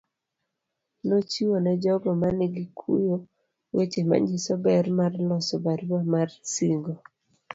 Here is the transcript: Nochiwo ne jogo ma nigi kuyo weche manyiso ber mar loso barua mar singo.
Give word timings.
Nochiwo 1.07 1.55
ne 1.61 1.73
jogo 1.83 2.09
ma 2.21 2.29
nigi 2.37 2.65
kuyo 2.79 3.17
weche 3.75 4.01
manyiso 4.09 4.53
ber 4.65 4.85
mar 4.99 5.13
loso 5.29 5.55
barua 5.65 6.01
mar 6.13 6.29
singo. 6.53 6.93